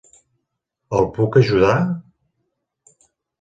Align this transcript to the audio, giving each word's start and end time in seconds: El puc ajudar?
El 0.99 1.05
puc 1.17 1.37
ajudar? 1.41 1.75